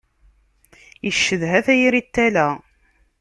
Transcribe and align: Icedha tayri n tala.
Icedha 1.09 1.59
tayri 1.65 2.01
n 2.05 2.07
tala. 2.13 2.47